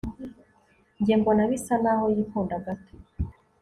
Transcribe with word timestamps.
Njye 0.99 1.15
mbona 1.19 1.41
bisa 1.51 1.73
naho 1.83 2.05
yikunda 2.15 2.55
gato 2.65 2.93